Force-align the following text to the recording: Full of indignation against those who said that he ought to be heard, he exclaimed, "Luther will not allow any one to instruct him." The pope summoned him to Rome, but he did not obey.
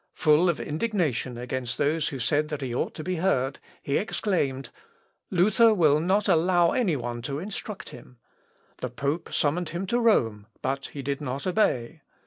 Full 0.15 0.49
of 0.49 0.59
indignation 0.59 1.37
against 1.37 1.77
those 1.77 2.07
who 2.07 2.17
said 2.17 2.47
that 2.47 2.63
he 2.63 2.73
ought 2.73 2.95
to 2.95 3.03
be 3.03 3.17
heard, 3.17 3.59
he 3.83 3.97
exclaimed, 3.97 4.71
"Luther 5.29 5.75
will 5.75 5.99
not 5.99 6.27
allow 6.27 6.71
any 6.71 6.95
one 6.95 7.21
to 7.21 7.37
instruct 7.37 7.89
him." 7.89 8.17
The 8.79 8.89
pope 8.89 9.31
summoned 9.31 9.69
him 9.69 9.85
to 9.85 9.99
Rome, 9.99 10.47
but 10.63 10.87
he 10.87 11.03
did 11.03 11.21
not 11.21 11.45
obey. 11.45 12.01